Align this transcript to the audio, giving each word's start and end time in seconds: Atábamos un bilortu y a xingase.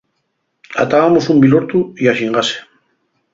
Atábamos 0.83 1.25
un 1.33 1.37
bilortu 1.43 1.79
y 2.01 2.05
a 2.11 2.13
xingase. 2.19 2.57